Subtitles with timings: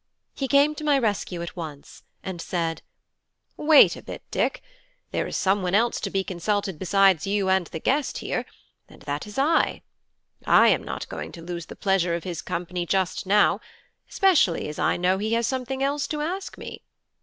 [0.33, 2.81] He came to my rescue at once, and said
[3.55, 4.63] "Wait a bit, Dick;
[5.11, 8.47] there is someone else to be consulted besides you and the guest here,
[8.89, 9.83] and that is I.
[10.43, 13.59] I am not going to lose the pleasure of his company just now,
[14.09, 16.81] especially as I know he has something else to ask me.